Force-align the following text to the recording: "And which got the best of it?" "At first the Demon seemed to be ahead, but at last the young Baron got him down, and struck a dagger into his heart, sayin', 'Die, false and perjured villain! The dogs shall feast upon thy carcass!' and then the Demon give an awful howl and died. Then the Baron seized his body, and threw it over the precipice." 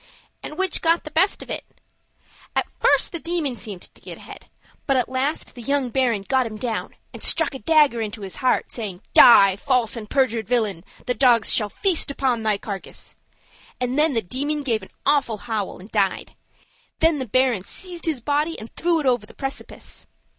"And 0.41 0.57
which 0.57 0.81
got 0.81 1.03
the 1.03 1.11
best 1.11 1.43
of 1.43 1.51
it?" 1.51 1.63
"At 2.55 2.65
first 2.79 3.11
the 3.11 3.19
Demon 3.19 3.55
seemed 3.55 3.83
to 3.83 4.01
be 4.01 4.09
ahead, 4.11 4.49
but 4.87 4.97
at 4.97 5.07
last 5.09 5.53
the 5.53 5.61
young 5.61 5.89
Baron 5.91 6.23
got 6.27 6.47
him 6.47 6.57
down, 6.57 6.95
and 7.13 7.21
struck 7.21 7.53
a 7.53 7.59
dagger 7.59 8.01
into 8.01 8.21
his 8.21 8.37
heart, 8.37 8.71
sayin', 8.71 9.03
'Die, 9.13 9.55
false 9.57 9.95
and 9.95 10.09
perjured 10.09 10.47
villain! 10.47 10.83
The 11.05 11.13
dogs 11.13 11.53
shall 11.53 11.69
feast 11.69 12.09
upon 12.09 12.41
thy 12.41 12.57
carcass!' 12.57 13.15
and 13.79 13.95
then 13.95 14.15
the 14.15 14.23
Demon 14.23 14.63
give 14.63 14.81
an 14.81 14.89
awful 15.05 15.37
howl 15.37 15.77
and 15.77 15.91
died. 15.91 16.35
Then 16.97 17.19
the 17.19 17.27
Baron 17.27 17.63
seized 17.63 18.05
his 18.07 18.21
body, 18.21 18.57
and 18.57 18.75
threw 18.75 19.01
it 19.01 19.05
over 19.05 19.27
the 19.27 19.35
precipice." 19.35 20.07